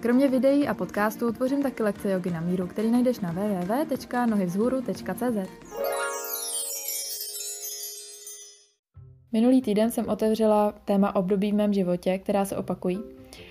[0.00, 5.50] Kromě videí a podcastů tvořím taky lekce jogy na míru, který najdeš na www.nohyvzhůru.cz.
[9.32, 12.98] Minulý týden jsem otevřela téma období v mém životě, která se opakují,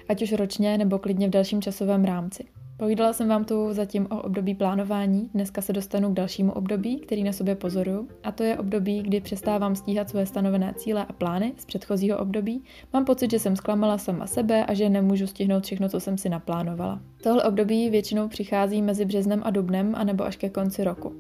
[0.10, 2.57] ať už ročně nebo klidně v dalším časovém rámci.
[2.80, 7.24] Povídala jsem vám tu zatím o období plánování, dneska se dostanu k dalšímu období, který
[7.24, 11.54] na sobě pozoruju, a to je období, kdy přestávám stíhat svoje stanovené cíle a plány
[11.58, 12.64] z předchozího období.
[12.94, 16.30] Mám pocit, že jsem zklamala sama sebe a že nemůžu stihnout všechno, co jsem si
[16.30, 17.02] naplánovala.
[17.24, 21.14] Tohle období většinou přichází mezi březnem a dubnem, anebo až ke konci roku.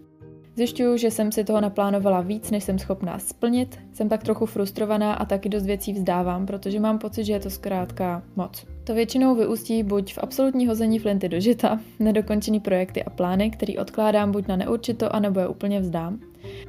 [0.58, 5.14] Zjišťuju, že jsem si toho naplánovala víc, než jsem schopná splnit, jsem tak trochu frustrovaná
[5.14, 8.66] a taky dost věcí vzdávám, protože mám pocit, že je to zkrátka moc.
[8.84, 13.78] To většinou vyústí buď v absolutní hození flinty do žita, nedokončený projekty a plány, který
[13.78, 16.20] odkládám buď na neurčito, anebo je úplně vzdám.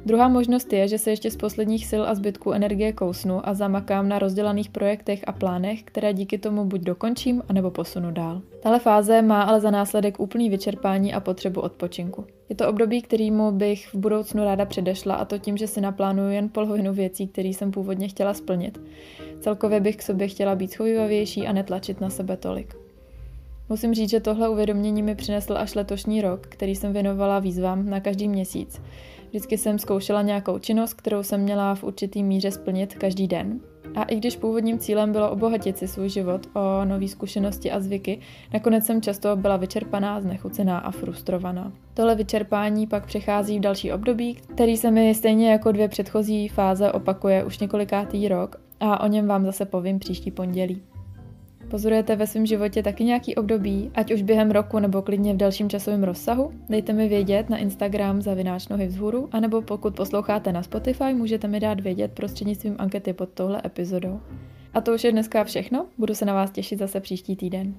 [0.05, 4.09] Druhá možnost je, že se ještě z posledních sil a zbytků energie kousnu a zamakám
[4.09, 8.41] na rozdělaných projektech a plánech, které díky tomu buď dokončím, anebo posunu dál.
[8.59, 12.25] Tahle fáze má ale za následek úplný vyčerpání a potřebu odpočinku.
[12.49, 16.29] Je to období, kterýmu bych v budoucnu ráda předešla a to tím, že si naplánuju
[16.29, 18.81] jen polovinu věcí, které jsem původně chtěla splnit.
[19.39, 22.75] Celkově bych k sobě chtěla být schovývavější a netlačit na sebe tolik.
[23.69, 27.99] Musím říct, že tohle uvědomění mi přinesl až letošní rok, který jsem věnovala výzvám na
[27.99, 28.81] každý měsíc.
[29.29, 33.59] Vždycky jsem zkoušela nějakou činnost, kterou jsem měla v určitý míře splnit každý den.
[33.95, 38.19] A i když původním cílem bylo obohatit si svůj život o nové zkušenosti a zvyky,
[38.53, 41.71] nakonec jsem často byla vyčerpaná, znechucená a frustrovaná.
[41.93, 46.91] Tohle vyčerpání pak přechází v další období, který se mi stejně jako dvě předchozí fáze
[46.91, 50.81] opakuje už několikátý rok a o něm vám zase povím příští pondělí.
[51.69, 55.69] Pozorujete ve svém životě taky nějaký období, ať už během roku nebo klidně v dalším
[55.69, 56.51] časovém rozsahu?
[56.69, 61.59] Dejte mi vědět na Instagram zavináč nohy vzhůru, anebo pokud posloucháte na Spotify, můžete mi
[61.59, 64.19] dát vědět prostřednictvím ankety pod touhle epizodou.
[64.73, 67.73] A to už je dneska všechno, budu se na vás těšit zase příští týden.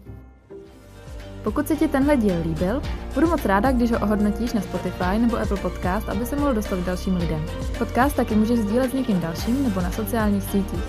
[1.45, 2.83] Pokud se ti tenhle díl líbil,
[3.15, 6.77] budu moc ráda, když ho ohodnotíš na Spotify nebo Apple Podcast, aby se mohl dostat
[6.77, 7.45] k dalším lidem.
[7.79, 10.85] Podcast taky můžeš sdílet s někým dalším nebo na sociálních sítích.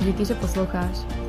[0.00, 1.23] Díky, že posloucháš.